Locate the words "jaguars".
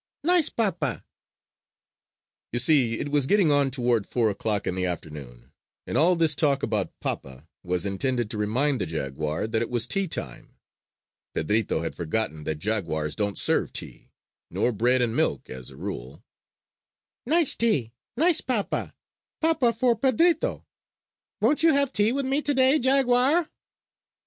12.57-13.15